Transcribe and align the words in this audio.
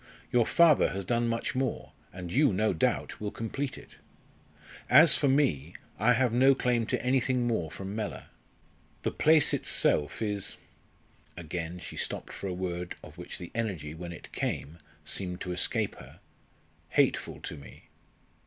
Your 0.31 0.47
father 0.47 0.89
has 0.93 1.05
done 1.05 1.27
much 1.27 1.53
more, 1.53 1.91
and 2.11 2.31
you, 2.33 2.51
no 2.51 2.73
doubt, 2.73 3.21
will 3.21 3.29
complete 3.29 3.77
it. 3.77 3.99
As 4.89 5.15
for 5.15 5.27
me, 5.27 5.75
I 5.99 6.13
have 6.13 6.33
no 6.33 6.55
claim 6.55 6.87
to 6.87 7.05
anything 7.05 7.45
more 7.45 7.69
from 7.69 7.95
Mellor. 7.95 8.25
The 9.03 9.11
place 9.11 9.53
itself 9.53 10.19
is" 10.19 10.57
again 11.37 11.77
she 11.77 11.97
stopped 11.97 12.33
for 12.33 12.47
a 12.47 12.51
word 12.55 12.95
of 13.03 13.19
which 13.19 13.37
the 13.37 13.51
energy, 13.53 13.93
when 13.93 14.11
it 14.11 14.31
came, 14.31 14.79
seemed 15.05 15.39
to 15.41 15.51
escape 15.51 15.93
her 15.97 16.19
"hateful 16.89 17.39
to 17.41 17.55
me. 17.55 17.83